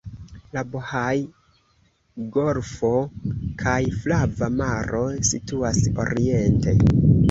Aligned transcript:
La 0.55 0.61
Bohaj-golfo 0.75 2.91
kaj 3.63 3.79
Flava 4.01 4.53
Maro 4.59 5.07
situas 5.35 5.87
oriente. 6.05 6.81